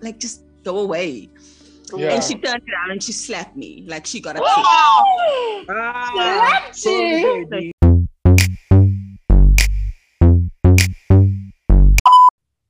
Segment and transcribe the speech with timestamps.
[0.00, 1.28] like just go away.
[1.94, 2.12] Yeah.
[2.14, 3.84] And she turned around and she slapped me.
[3.86, 4.52] Like she got upset.
[5.70, 7.72] Ah, Slapped you.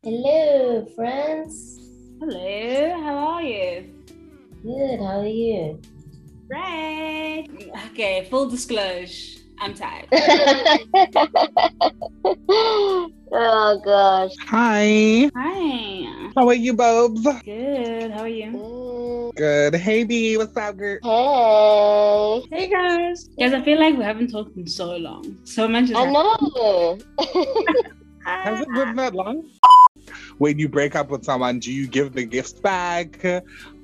[0.05, 1.81] Hello, friends.
[2.21, 3.93] Hello, how are you?
[4.63, 5.01] Good.
[5.01, 5.81] How are you?
[6.49, 7.49] Great.
[7.91, 10.09] Okay, full disclosure, I'm tired.
[13.33, 14.33] oh gosh.
[14.47, 15.31] Hi.
[15.37, 16.08] Hi.
[16.39, 17.27] How are you, Bobs?
[17.45, 18.13] Good.
[18.13, 19.33] How are you?
[19.35, 19.75] Good.
[19.75, 20.37] Hey, B.
[20.37, 21.01] What's up, girl?
[21.03, 22.57] Hey.
[22.57, 23.29] Hey guys.
[23.41, 25.37] Guys, I feel like we haven't talked in so long.
[25.43, 26.53] So much has I happened.
[26.55, 26.99] know.
[28.25, 29.51] Has it been that long?
[30.39, 33.21] When you break up with someone, do you give the gifts back,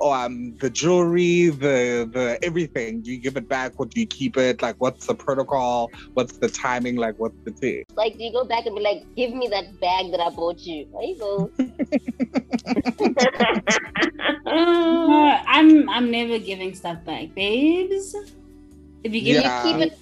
[0.01, 3.03] or um, the jewelry, the the everything?
[3.03, 4.63] Do you give it back, or do you keep it?
[4.63, 5.91] Like, what's the protocol?
[6.15, 6.97] What's the timing?
[6.97, 7.85] Like, what's the thing?
[7.97, 10.65] like, do you go back and be like, "Give me that bag that I bought
[10.65, 10.87] you"?
[10.93, 11.51] There you go.
[14.47, 18.15] No, I'm I'm never giving stuff back, babes.
[19.03, 19.65] If you give Yeah.
[19.65, 19.99] me Keep it.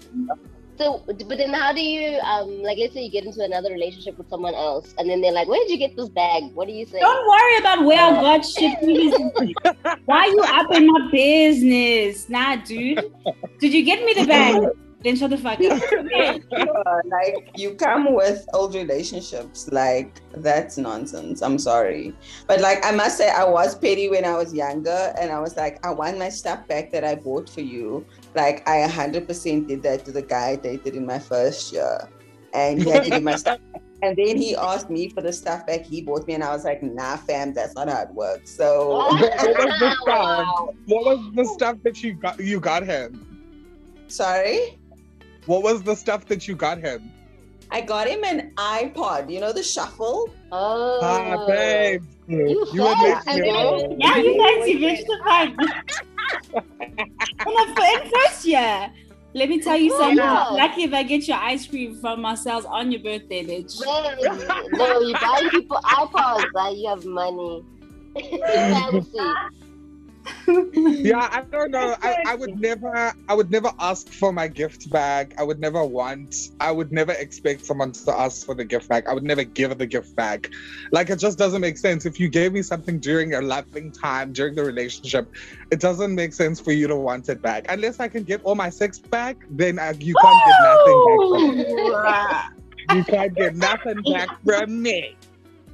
[0.79, 2.79] So, but then how do you um like?
[2.79, 5.61] Let's say you get into another relationship with someone else, and then they're like, "Where
[5.61, 6.45] did you get this bag?
[6.55, 8.79] What do you say?" Don't worry about where I got shit.
[10.07, 12.29] Why you up in my business?
[12.29, 13.13] Nah, dude.
[13.61, 14.63] Did you get me the bag?
[15.05, 15.83] Then shut the fuck up.
[17.05, 22.15] Like you come with old relationships like that's nonsense i'm sorry
[22.47, 25.57] but like i must say i was petty when i was younger and i was
[25.57, 29.83] like i want my stuff back that i bought for you like i 100% did
[29.83, 32.09] that to the guy i dated in my first year
[32.55, 33.59] and he had to give my stuff
[34.03, 36.65] and then he asked me for the stuff back he bought me and i was
[36.65, 40.49] like nah fam that's not how it works so What was the stuff?
[40.87, 42.41] What was the stuff that you got?
[42.41, 43.27] You got him.
[44.09, 44.79] sorry
[45.47, 47.11] What was the stuff that you got him?
[47.75, 51.01] i got him an ipod you know the shuffle Oh.
[51.03, 52.05] Ah, babe.
[52.29, 53.97] You would fast, make girl.
[53.99, 55.49] Yeah, you fancy bitch the fuck.
[57.47, 58.93] in, the, in first year.
[59.33, 60.19] Let me tell you something.
[60.19, 60.49] Yeah.
[60.51, 63.81] Lucky if I get your ice cream from Marcel's on your birthday, bitch.
[64.73, 67.65] No, you buying people iPods, like you have money.
[68.15, 69.19] Fancy.
[70.47, 71.97] Yeah, I don't know.
[72.03, 75.35] I, I would never I would never ask for my gift back.
[75.39, 79.09] I would never want I would never expect someone to ask for the gift back.
[79.09, 80.51] I would never give the gift back.
[80.91, 82.07] Like it just doesn't make sense.
[82.07, 85.33] If you gave me something during a loving time, during the relationship,
[85.71, 87.67] it doesn't make sense for you to want it back.
[87.69, 91.03] Unless I can get all my sex back, then uh, I, you can't get nothing
[91.05, 92.97] back from me.
[92.97, 95.17] You can't get nothing back from me.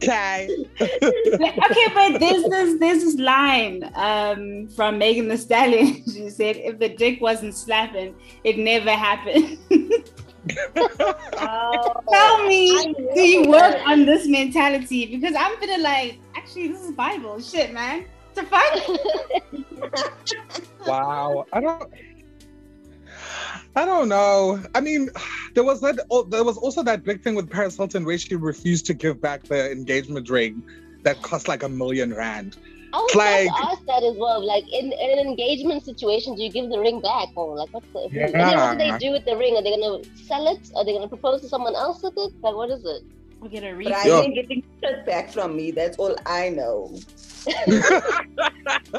[0.03, 0.49] Okay.
[0.81, 6.05] okay, but there's this there's this is line um, from Megan Thee Stallion.
[6.13, 8.15] She said, "If the dick wasn't slapping,
[8.45, 9.59] it never happened."
[12.11, 15.07] Tell me, do you work on this mentality?
[15.07, 18.07] Because I'm gonna like, actually, this is Bible shit, man.
[18.35, 18.73] The fuck?
[20.87, 21.45] Wow.
[21.53, 21.93] I don't
[23.79, 24.61] I don't know.
[24.75, 25.09] I mean,
[25.55, 28.35] there was that oh, there was also that big thing with Paris Hilton where she
[28.35, 30.63] refused to give back the engagement ring
[31.05, 32.57] that cost like a million rand.
[32.93, 34.45] I was Like- about to ask that as well.
[34.45, 37.87] Like in, in an engagement situation, do you give the ring back or like what's
[37.93, 38.09] the?
[38.11, 38.25] Yeah.
[38.27, 39.57] And then what do they do with the ring?
[39.57, 40.71] Are they gonna sell it?
[40.75, 42.33] Are they gonna propose to someone else with it?
[42.43, 43.03] Like what is it?
[43.41, 43.93] We'll get a but read.
[43.93, 44.21] i Yeah.
[44.23, 46.91] ain't getting shit back from me that's all i know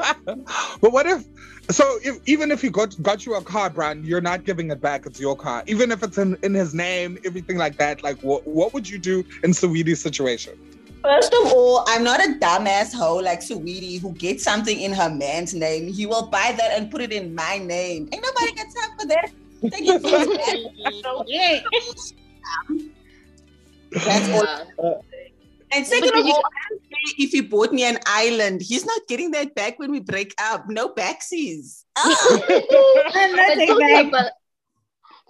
[0.80, 1.24] but what if
[1.70, 4.80] so if even if he got got you a car, Brian, you're not giving it
[4.80, 5.62] back, it's your car.
[5.66, 8.98] Even if it's in, in his name, everything like that, like what what would you
[8.98, 10.58] do in Saweetie's situation?
[11.02, 15.08] First of all, I'm not a dumbass hoe like Saweetie who gets something in her
[15.08, 15.88] man's name.
[15.88, 18.08] He will buy that and put it in my name.
[18.12, 19.30] Ain't nobody got time for that.
[19.70, 21.02] Take it from his.
[21.02, 21.60] So, Yeah.
[23.92, 24.66] That's all.
[24.78, 25.02] Uh,
[25.70, 25.76] Yeah.
[25.78, 27.98] And second But of did you- all, I don't care if he bought me an
[28.06, 30.68] island, he's not getting that back when we break up.
[30.68, 31.84] No backsies.
[31.96, 32.04] Ah.
[33.14, 34.30] I'm not But taking talking about,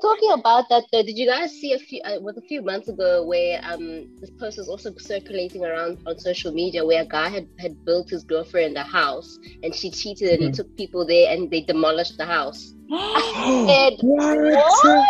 [0.00, 2.88] talking about that though, did you guys see a few uh, was a few months
[2.88, 7.28] ago where um this post was also circulating around on social media where a guy
[7.28, 10.54] had had built his girlfriend a house and she cheated and he Mhm.
[10.56, 12.72] took people there and they demolished the house.
[12.90, 14.38] And what?
[14.84, 15.06] what?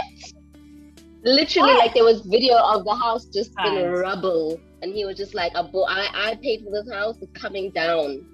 [1.23, 5.35] Literally, like there was video of the house just in rubble, and he was just
[5.35, 7.17] like, "I bought, I, I paid for this house.
[7.21, 8.25] It's coming down."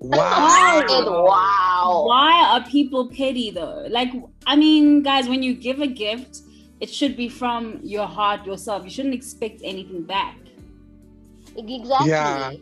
[0.00, 0.82] Wow.
[0.88, 2.04] And wow.
[2.06, 3.86] Why are people petty though?
[3.90, 4.12] Like,
[4.46, 6.38] I mean, guys, when you give a gift,
[6.80, 8.84] it should be from your heart yourself.
[8.84, 10.38] You shouldn't expect anything back.
[11.56, 12.08] Exactly.
[12.08, 12.52] Yeah.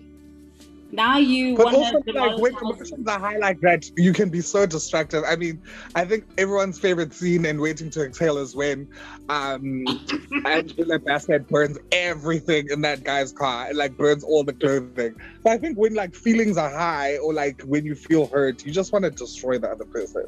[0.91, 4.41] Now you But also, to like when emotions are high like that, you can be
[4.41, 5.23] so destructive.
[5.27, 5.61] I mean,
[5.95, 8.89] I think everyone's favorite scene in Waiting to Exhale is when
[9.29, 9.85] um
[10.47, 15.15] Angela Bassett burns everything in that guy's car and like burns all the clothing.
[15.43, 18.73] So I think when like feelings are high or like when you feel hurt, you
[18.73, 20.25] just want to destroy the other person.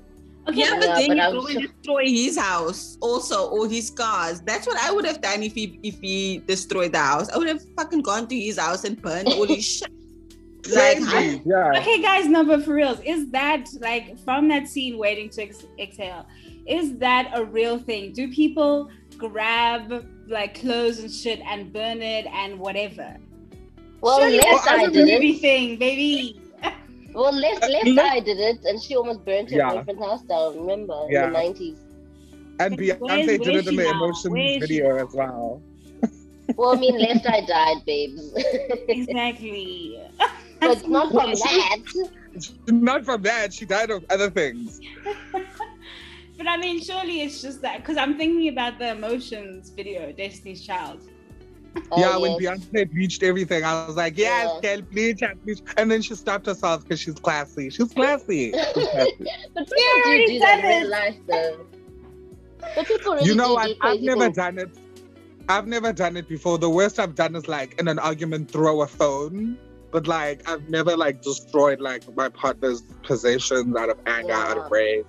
[0.49, 3.49] Okay, Yeah, but but Yeah, then but you I'm go and destroy his house also,
[3.51, 4.41] or his cars.
[4.43, 7.31] That's what I would have done if he if he destroyed the house.
[7.31, 9.91] I would have fucking gone to his house and burned all his shit.
[10.75, 11.73] Like, Same, yeah.
[11.79, 15.65] Okay, guys, no, but for reals, is that like from that scene, waiting to ex-
[15.79, 16.27] exhale?
[16.67, 18.13] Is that a real thing?
[18.13, 23.17] Do people grab like clothes and shit and burn it and whatever?
[24.01, 25.41] Well, Surely left Well, I eye a did movie it.
[25.41, 26.41] thing, baby.
[27.13, 29.75] Well, left left Look- eye did it, and she almost burnt her Yeah.
[29.75, 30.57] boyfriend's house down.
[30.61, 31.27] Remember Yeah.
[31.27, 31.79] in the nineties.
[32.61, 33.91] And Where's- Beyonce did it in the now?
[33.91, 35.07] emotions Where is she video now?
[35.07, 35.63] as well.
[36.57, 38.33] Well, I mean, Left Eye died, babes.
[38.89, 40.01] exactly.
[40.61, 41.79] But not from that.
[42.69, 44.81] Not from that, she died of other things.
[46.37, 50.65] But I mean, surely it's just that because I'm thinking about the emotions video, Destiny's
[50.65, 51.03] Child.
[51.93, 52.61] Oh, yeah, when yes.
[52.73, 54.77] Beyonce reached everything, I was like, yes, Yeah.
[54.77, 55.63] girl, please, yeah, please.
[55.77, 57.69] And then she stopped herself because she's classy.
[57.69, 58.53] She's classy.
[58.75, 59.27] She's classy.
[59.55, 61.67] But people You do already do that in real life, though.
[62.75, 63.71] But people really you know what?
[63.71, 64.37] I've crazy never things.
[64.37, 64.71] done it.
[65.49, 66.57] I've never done it before.
[66.59, 69.59] The worst I've done is like in an argument, throw a phone.
[69.91, 74.71] But like, I've never like destroyed like my partner's possessions out of anger, out of
[74.71, 75.05] rage,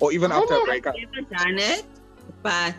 [0.00, 0.94] or even I after a don't breakup.
[0.96, 1.84] never done it,
[2.42, 2.74] but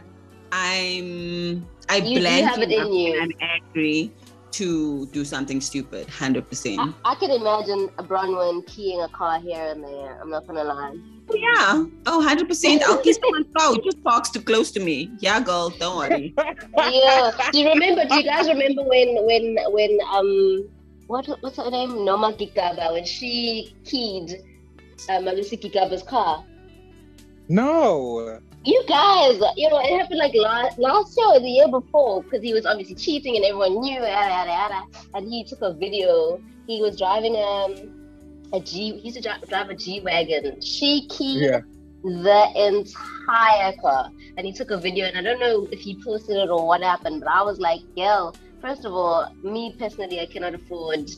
[0.51, 3.11] I'm I You do blank have it in you.
[3.13, 4.11] when I'm angry
[4.51, 6.95] to do something stupid, hundred percent.
[7.05, 10.19] I can imagine a Bronwyn keying a car here and there.
[10.21, 10.95] I'm not gonna lie.
[11.33, 12.81] Yeah, oh, 100 percent.
[12.83, 15.11] I'll kiss someone's car who just parks too close to me.
[15.19, 16.33] Yeah, girl, don't worry.
[16.37, 17.31] yeah.
[17.51, 18.05] Do you remember?
[18.05, 20.69] Do you guys remember when when when um
[21.07, 22.05] what what's her name?
[22.05, 24.31] Norma Gigaba when she keyed
[25.09, 26.43] uh, Malusi Gigaba's car?
[27.49, 28.39] No.
[28.65, 32.43] You guys, you know, it happened like last last year or the year before because
[32.43, 34.81] he was obviously cheating and everyone knew, yada, yada, yada.
[35.13, 36.41] and he took a video.
[36.67, 37.75] He was driving um
[38.53, 38.99] a G.
[38.99, 40.59] He used to dri- drive a G wagon.
[40.61, 41.59] She keyed Yeah.
[42.03, 45.05] the entire car, and he took a video.
[45.05, 47.79] And I don't know if he posted it or what happened, but I was like,
[47.95, 51.09] "Girl, first of all, me personally, I cannot afford."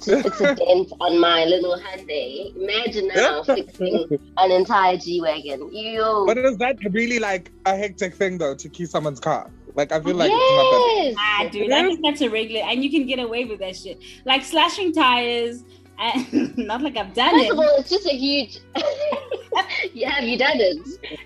[0.00, 2.56] To fix a dent on my little Hyundai.
[2.56, 5.68] Imagine now fixing an entire G wagon.
[5.72, 9.48] Yo, But is that really like a hectic thing though to key someone's car?
[9.76, 11.02] Like I feel like it's not that.
[11.04, 11.14] yes.
[11.18, 14.02] Ah, dude, I think that's a regular, and you can get away with that shit.
[14.24, 15.62] Like slashing tires,
[16.00, 17.52] and not like I've done First it.
[17.52, 18.58] of all, it's just a huge.
[19.94, 20.78] yeah, have you done it?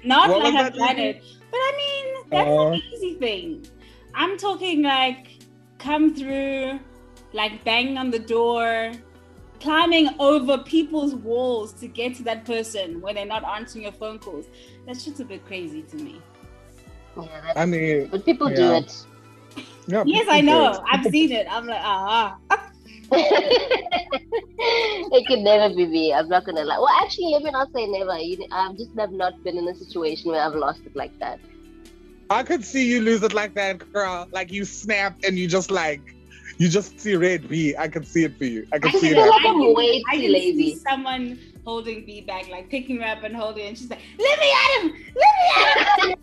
[0.04, 1.08] Not What like I've done movie?
[1.08, 1.22] it.
[1.50, 3.66] But I mean, that's Uh, an easy thing.
[4.14, 5.28] I'm talking like
[5.86, 6.80] come through,
[7.32, 8.90] like banging on the door,
[9.60, 14.18] climbing over people's walls to get to that person when they're not answering your phone
[14.18, 14.46] calls.
[14.84, 16.20] That's just a bit crazy to me.
[17.16, 19.06] Yeah, I mean, but people do it.
[19.86, 20.72] yeah, Yes, I know.
[20.72, 20.80] it.
[20.90, 21.46] I've seen it.
[21.48, 22.36] I'm like, ah.
[23.12, 23.86] it
[25.28, 26.12] could never be me.
[26.12, 26.78] I'm not gonna lie.
[26.78, 28.18] Well, actually, let me not say never.
[28.18, 31.38] You, I've just have not been in a situation where I've lost it like that.
[32.30, 34.28] I could see you lose it like that, girl.
[34.32, 36.00] Like you snap and you just like
[36.58, 37.74] you just see red B.
[37.78, 38.66] I could see it for you.
[38.72, 39.30] I could I see feel that.
[39.30, 40.74] like I'm way I too can lazy.
[40.74, 44.00] see someone holding B back, like picking her up and holding, it, and she's like,
[44.18, 44.92] "Let me at him!
[45.16, 46.14] Let me at him!"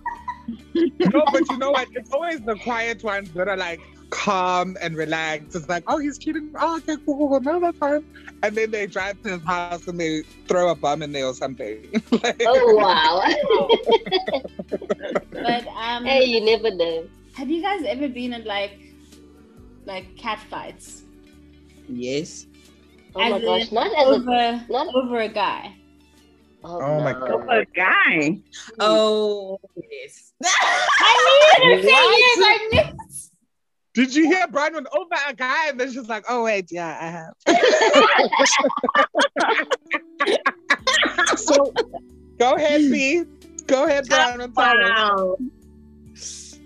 [1.13, 1.87] no, but you know what?
[1.93, 3.79] It's always the quiet ones that are like
[4.13, 5.55] calm and relaxed.
[5.55, 6.51] It's like, oh, he's cheating.
[6.59, 7.41] Oh, okay, cool, cool, cool.
[7.41, 8.05] No, that's fine.
[8.43, 11.33] And then they drive to his house and they throw a bomb in there or
[11.33, 12.01] something.
[12.23, 13.21] Like- Oh wow!
[15.31, 17.07] But um, hey, you never know.
[17.33, 18.79] have you guys ever been in like,
[19.85, 21.03] like cat fights
[21.89, 22.47] Yes.
[23.15, 23.71] Oh As my in gosh!
[23.71, 24.95] Not as a over not.
[24.95, 25.75] over a guy?
[26.63, 27.27] Oh, Oh my no.
[27.27, 28.39] Over a guy.
[28.79, 29.59] Oh,
[29.91, 30.31] yes.
[30.45, 32.37] I knew you to say yes.
[32.39, 33.02] I knew.
[33.93, 36.97] Did you hear Brian went over a guy and then she's like, oh wait, yeah,
[36.99, 37.33] I have.
[41.37, 41.71] so
[42.39, 43.23] go ahead, B.
[43.67, 44.41] Go ahead, Brian.
[44.41, 44.89] and tell us.
[44.89, 45.37] Wow.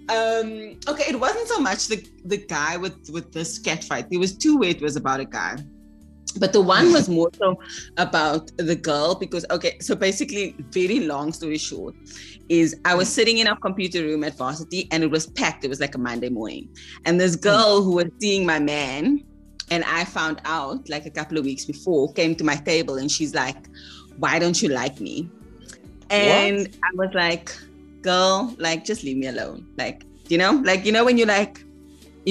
[0.09, 4.09] Um, okay, it wasn't so much the the guy with with this cat fight.
[4.09, 5.57] There was two where it was about a guy.
[6.37, 7.59] But the one was more so
[7.97, 11.95] about the girl because okay, so basically, very long story short,
[12.49, 15.65] is I was sitting in our computer room at varsity and it was packed.
[15.65, 16.69] It was like a Monday morning.
[17.05, 17.41] And this hmm.
[17.41, 19.23] girl who was seeing my man,
[19.69, 23.11] and I found out like a couple of weeks before, came to my table and
[23.11, 23.67] she's like,
[24.17, 25.29] Why don't you like me?
[26.09, 27.53] And I was like,
[28.01, 29.67] girl, like just leave me alone.
[29.77, 31.63] Like, you know, like you know when you're like,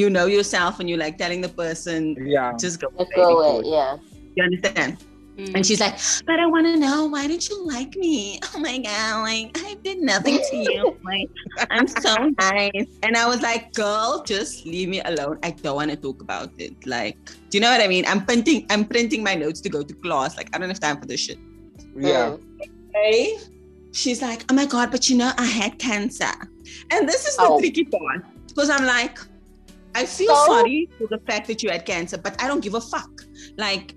[0.01, 2.01] you know yourself and you're like telling the person,
[2.37, 2.53] Yeah.
[2.65, 2.89] just go.
[2.99, 3.61] Let go go.
[3.61, 3.97] it, yeah.
[4.37, 4.99] You understand?
[5.39, 5.53] Mm.
[5.55, 8.41] And she's like, but I want to know why didn't you like me?
[8.55, 10.83] Oh my god, like I did nothing to you.
[11.11, 11.31] Like
[11.77, 12.89] I'm so nice.
[13.05, 15.39] And I was like, girl, just leave me alone.
[15.43, 16.75] I don't want to talk about it.
[16.87, 17.19] Like,
[17.51, 18.05] do you know what I mean?
[18.07, 20.37] I'm printing, I'm printing my notes to go to class.
[20.39, 21.39] Like, I don't have time for this shit.
[21.97, 22.37] Yeah.
[22.37, 22.41] Mm.
[22.95, 23.39] Okay.
[23.93, 26.33] She's like, oh my god, but you know, I had cancer.
[26.91, 27.59] And this is the Oh.
[27.61, 28.25] tricky part.
[28.49, 29.19] Because I'm like,
[29.97, 30.47] I feel So?
[30.53, 33.11] sorry for the fact that you had cancer, but I don't give a fuck.
[33.57, 33.95] Like,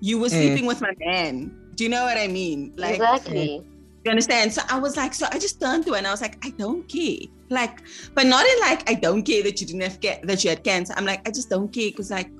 [0.00, 0.38] you were Mm.
[0.40, 1.34] sleeping with my man.
[1.76, 2.72] Do you know what I mean?
[2.76, 3.62] Like, exactly.
[4.04, 4.52] you understand?
[4.52, 6.50] So I was like, so I just turned to her and I was like, I
[6.62, 7.20] don't care.
[7.50, 7.74] Like,
[8.14, 10.64] but not in like, I don't care that you didn't have ca- that you had
[10.64, 10.94] cancer.
[10.96, 12.30] I'm like, I just don't care because like,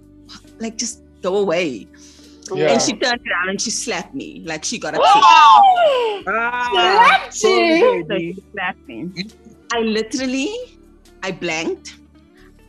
[0.58, 1.86] like just go away.
[2.52, 2.72] Yeah.
[2.72, 4.42] And she turned around and she slapped me.
[4.44, 5.22] Like she got upset.
[6.26, 8.04] Ah, Slapped you.
[8.08, 9.10] So she slapped me.
[9.72, 10.50] I literally,
[11.22, 11.96] I blanked.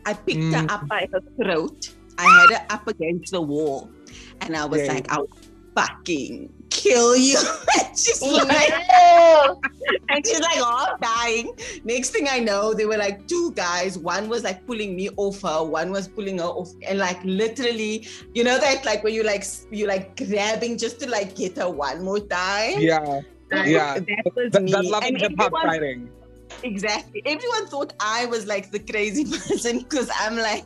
[0.06, 0.52] I picked Mm.
[0.54, 1.90] her up by her throat.
[2.18, 3.90] I had her up against the wall.
[4.40, 4.92] And I was Yeah.
[4.94, 5.28] like, I'll
[5.74, 7.38] fucking kill you.
[7.80, 9.60] and she's like, Ew.
[10.10, 11.52] and she's like, oh, dying.
[11.84, 13.98] Next thing I know, there were like two guys.
[13.98, 18.06] One was like pulling me off her, one was pulling her off, and like literally,
[18.34, 21.56] you know that like when you like s- you like grabbing just to like get
[21.58, 22.78] her one more time.
[22.80, 23.20] Yeah.
[23.52, 23.98] Like, yeah.
[23.98, 24.72] that was That, me.
[24.72, 26.10] that loving And hip hop everyone- fighting.
[26.62, 27.22] Exactly.
[27.26, 30.64] Everyone thought I was like the crazy person because I'm like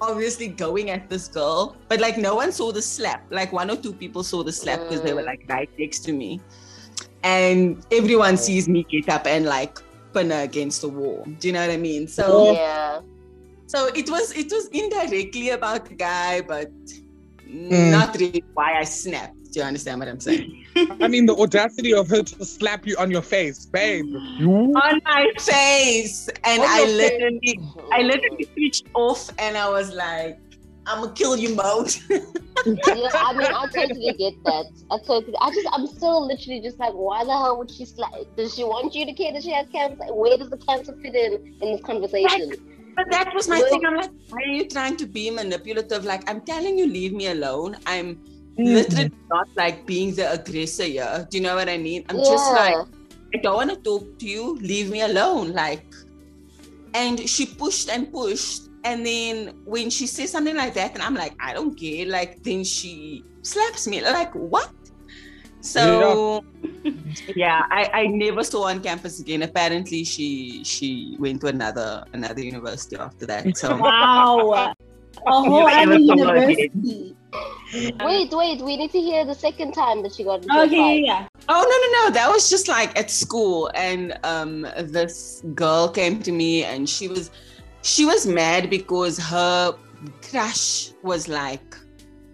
[0.00, 3.24] obviously going at this girl, but like no one saw the slap.
[3.30, 5.26] Like one or two people saw the slap because they were Mm.
[5.26, 6.40] like right next to me,
[7.22, 9.78] and everyone sees me get up and like
[10.14, 11.24] pin her against the wall.
[11.38, 12.08] Do you know what I mean?
[12.08, 13.00] So Yeah.
[13.66, 16.72] so it was it was indirectly about the guy, but
[17.48, 17.90] Mm.
[17.90, 19.37] not really why I snapped.
[19.52, 20.66] Do you understand what I'm saying?
[21.00, 24.04] I mean, the audacity of her to slap you on your face, babe.
[24.38, 24.50] You?
[24.76, 26.96] On my face, and On I your face.
[26.96, 27.60] literally.
[27.92, 30.38] I literally switched off and I was like,
[30.86, 31.94] I'm gonna kill you, mode.
[32.08, 32.18] yeah,
[32.66, 34.66] I mean, I totally get that.
[34.90, 38.12] I totally, I just, I'm still literally just like, why the hell would she slap?
[38.36, 40.04] Does she want you to care that she has cancer?
[40.14, 42.52] Where does the cancer fit in in this conversation?
[42.96, 43.84] but that was my Well- thing.
[43.86, 46.04] I'm like, why are you trying to be manipulative?
[46.04, 47.76] Like, I'm telling you, leave me alone.
[47.86, 48.18] I'm.
[48.58, 48.74] Mm-hmm.
[48.74, 51.26] literally not like being the aggressor here.
[51.30, 52.04] Do you know what I mean?
[52.08, 52.74] I'm just like,
[53.34, 54.56] I don't want to talk to you.
[54.56, 55.52] Leave me alone.
[55.52, 55.86] Like,
[56.94, 58.62] and she pushed and pushed.
[58.84, 62.06] And then when she says something like that, and I'm like, I don't care.
[62.06, 64.00] Like, then she slaps me.
[64.02, 64.70] Like, what?
[65.60, 66.44] So
[67.36, 69.42] yeah, I, I never saw on campus again.
[69.42, 73.56] Apparently she she went to another another university after that.
[73.56, 74.74] So Wow.
[75.26, 76.70] A whole other ever saw her again.
[76.76, 77.17] university.
[78.02, 81.04] Wait, wait, we need to hear the second time that she got into Okay, fight.
[81.04, 81.26] yeah.
[81.50, 82.14] Oh no no no!
[82.14, 87.08] That was just like at school, and um, this girl came to me, and she
[87.08, 87.30] was,
[87.82, 89.74] she was mad because her
[90.22, 91.67] crush was like,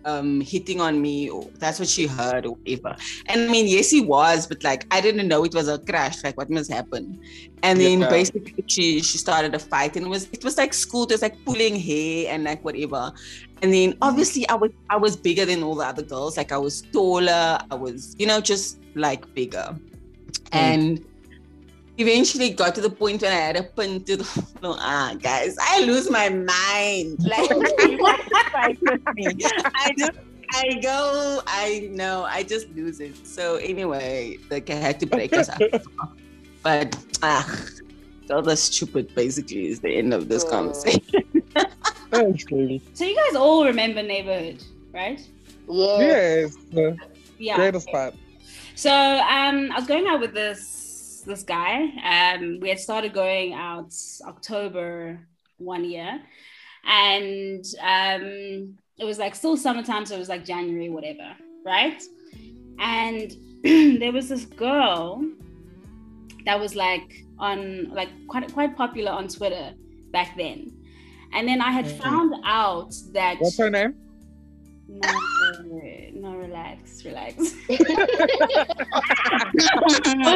[0.05, 1.29] um, hitting on me.
[1.31, 2.97] Or that's what she heard or whatever.
[3.27, 6.23] And I mean, yes, he was, but like I didn't know it was a crash.
[6.25, 7.19] Like what must happen?
[7.63, 8.09] And then Yeah.
[8.09, 11.07] basically she she started a fight, and it was it was like school.
[11.11, 13.13] Was like pulling hair and like whatever.
[13.63, 16.37] And then obviously I was I was bigger than all the other girls.
[16.37, 17.59] Like I was taller.
[17.71, 19.79] I was you know just like bigger.
[20.53, 21.05] And
[21.97, 24.77] eventually got to the point when I had a pin to the floor.
[24.81, 27.19] Ah, guys, I lose my mind.
[27.25, 29.37] Like you want to me.
[29.85, 30.13] I just
[30.53, 33.15] I go, I know, I just lose it.
[33.27, 35.61] So anyway, like I had to break us up.
[36.63, 37.45] But ah,
[38.31, 40.51] all the stupid basically is the end of this Mm.
[40.51, 41.03] conversation.
[42.95, 44.63] So you guys all remember neighborhood,
[44.95, 45.21] right?
[45.69, 45.99] Yeah.
[45.99, 46.57] Yes.
[46.73, 46.97] The
[47.39, 47.57] Yeah.
[47.57, 48.15] greatest part.
[48.77, 50.84] So um, I was going out with this
[51.25, 51.85] this guy.
[52.05, 53.93] Um, we had started going out
[54.27, 55.27] October
[55.59, 56.21] one year,
[56.87, 62.03] and um, it was like still summertime, so it was like January, whatever, right?
[62.79, 63.33] And
[64.01, 65.25] there was this girl
[66.45, 69.73] that was like on like quite quite popular on Twitter
[70.13, 70.71] back then,
[71.33, 71.99] and then I had Mhm.
[72.03, 73.95] found out that What's her name?
[74.89, 75.09] no,
[76.15, 77.37] no, relax, relax.
[77.71, 77.81] I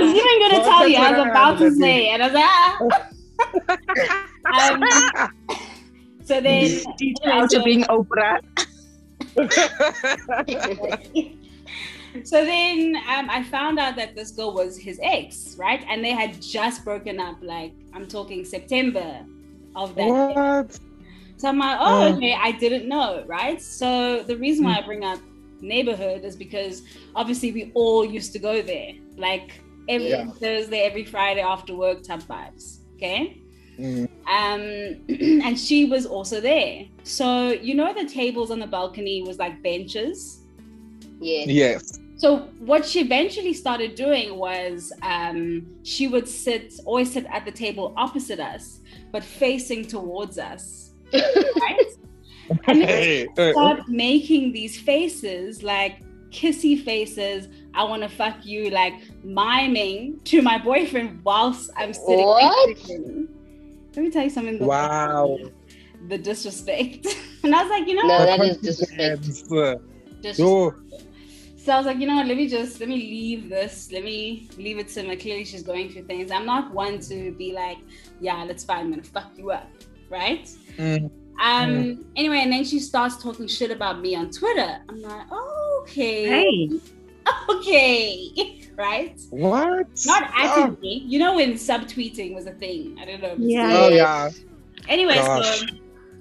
[0.01, 0.99] was even gonna tell you.
[0.99, 3.09] I was about to say, and I was like, ah.
[4.73, 4.83] um,
[6.25, 6.83] so then,
[7.27, 8.41] Out being Oprah.
[12.25, 15.85] so then, um, I found out that this girl was his ex, right?
[15.89, 17.37] And they had just broken up.
[17.43, 19.25] Like I'm talking September
[19.77, 20.09] of that.
[20.09, 20.79] what?
[21.39, 22.17] So I'm like, oh, Uh.
[22.17, 23.61] okay, I didn't know, right?
[23.63, 25.21] So the reason why I bring up
[25.61, 26.83] neighborhood is because
[27.15, 30.27] obviously we all used to go there, like every Yeah.
[30.33, 32.79] Thursday, every Friday after work type vibes.
[32.97, 33.41] Okay.
[33.79, 34.09] Mm.
[34.27, 34.63] Um,
[35.47, 36.85] and she was also there.
[37.05, 40.41] So you know the tables on the balcony was like benches.
[41.21, 41.45] Yeah.
[41.47, 42.01] Yes.
[42.17, 47.53] So what she eventually started doing was um, she would sit, always sit at the
[47.53, 48.81] table opposite us,
[49.13, 51.87] but facing towards us, right?
[52.67, 57.49] and then Hey, she start making these faces, like kissy faces.
[57.75, 62.27] I want to fuck you, like miming to my boyfriend whilst I'm sitting.
[62.27, 62.69] What?
[62.69, 63.29] next to him.
[63.95, 64.59] Let me tell you something.
[64.65, 65.39] Wow.
[66.07, 67.09] The disrespect,
[67.43, 68.39] and I was like, you know, No, what?
[68.39, 69.21] that is disrespect.
[70.23, 70.39] Disrespect.
[70.39, 70.73] Yo,
[71.57, 73.91] So I was like, you know what, let me just let me leave this.
[73.91, 75.17] Let me leave it to her.
[75.17, 76.31] Clearly she's going through things.
[76.31, 77.79] I'm not one to be like,
[78.21, 79.69] yeah, let's fine, I'm gonna fuck you up.
[80.09, 80.49] Right?
[80.77, 81.11] mm,
[81.41, 84.81] Um anyway, and then she starts talking shit about me on Twitter.
[84.89, 86.27] I'm like, oh, okay.
[86.27, 86.71] Hey.
[87.51, 88.59] Okay.
[88.77, 89.21] right?
[89.31, 89.87] what?
[90.07, 90.77] Not Oh.
[90.81, 92.97] You know when subtweeting was a thing.
[92.99, 93.35] I don't know.
[93.39, 93.75] Yeah.
[93.77, 94.31] oh yeah.
[94.89, 95.61] Anyway, Gosh.
[95.61, 95.67] so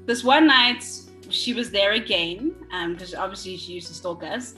[0.05, 0.83] this one night
[1.29, 4.55] she was there again, um, because obviously she used to stalk us,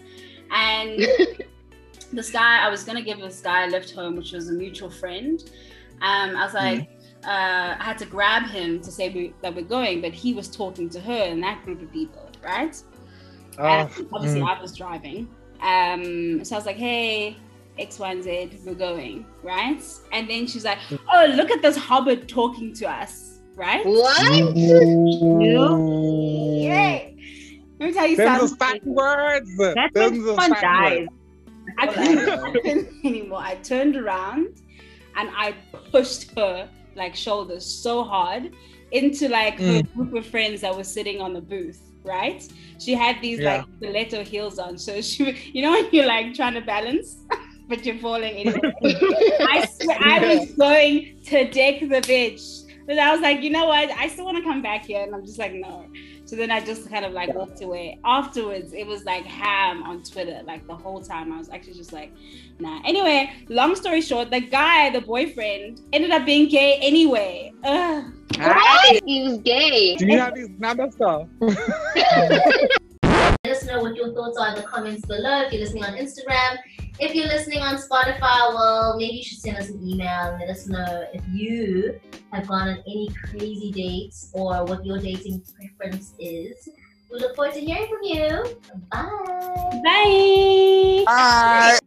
[0.52, 1.00] and
[2.14, 4.90] this guy I was gonna give this guy a lift home, which was a mutual
[4.90, 5.44] friend.
[6.02, 6.90] Um, I was like,
[7.26, 10.48] uh, I had to grab him to say we, that we're going, but he was
[10.48, 12.82] talking to her and that group of people, right?
[13.58, 14.58] Oh, And obviously, mm.
[14.58, 15.28] I was driving.
[15.62, 17.36] Um, so I was like, hey,
[17.78, 19.82] X, Y, and Z, we're going, right?
[20.14, 20.78] And then she's like,
[21.12, 23.86] oh, look at this hobbit talking to us, right?
[23.86, 24.22] What?
[24.58, 26.60] Ooh.
[26.62, 27.16] Yay!
[27.80, 28.58] Let me tell you Them something.
[28.58, 29.50] fighting words.
[29.58, 31.00] That's Them when the someone dies.
[31.00, 31.12] words.
[31.78, 33.40] I couldn't, I couldn't anymore.
[33.42, 34.48] I turned around
[35.16, 35.54] and I
[35.92, 38.52] pushed her like shoulders so hard
[38.92, 39.94] into like her Mm.
[39.94, 41.82] group of friends that was sitting on the booth.
[42.04, 42.42] Right?
[42.80, 43.58] She had these Yeah.
[43.58, 47.18] like stiletto heels on, so she, you know, when you're like trying to balance,
[47.70, 48.74] but you're falling anyway.
[49.56, 52.42] I swear, I was going to deck the bitch.
[52.88, 53.92] But I was like, you know what?
[53.92, 55.04] I still want to come back here.
[55.04, 55.86] And I'm just like, no.
[56.30, 57.98] So then I just kind of like walked away.
[58.06, 60.42] Afterwards, it was like ham on Twitter.
[60.46, 62.14] Like the whole time, I was actually just like,
[62.60, 62.84] nah.
[62.86, 67.52] Anyway, long story short, the guy, the boyfriend, ended up being gay anyway.
[67.64, 68.14] Ugh.
[68.38, 69.02] What?
[69.08, 69.96] He was gay.
[69.96, 71.28] Do you have his number, sir?
[71.42, 71.58] Let
[73.48, 75.48] us know what your thoughts are in the comments below.
[75.48, 76.60] If you're listening on Instagram,
[77.00, 80.50] if you're listening on Spotify, well, maybe you should send us an email and let
[80.50, 82.00] us know if you
[82.32, 86.70] have gone on any crazy dates or what your dating preference is.
[87.12, 88.58] We look forward to hearing from you.
[88.92, 89.80] Bye.
[89.84, 91.04] Bye.
[91.06, 91.80] Bye.